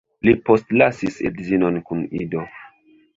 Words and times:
Li 0.27 0.31
postlasis 0.47 1.19
edzinon 1.31 1.77
kun 1.91 2.01
ido. 2.21 2.47